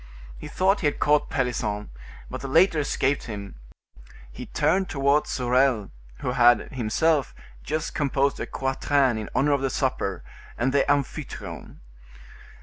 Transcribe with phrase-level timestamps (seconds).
[0.35, 1.91] He thought he had caught Pelisson,
[2.27, 3.53] but the latter escaped him;
[4.31, 9.69] he turned towards Sorel, who had, himself, just composed a quatrain in honor of the
[9.69, 10.23] supper,
[10.57, 11.81] and the Amphytrion.